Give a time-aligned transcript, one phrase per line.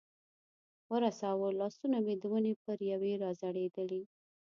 [0.93, 4.01] ورساوه، لاسونه مې د ونې پر یوې را ځړېدلې.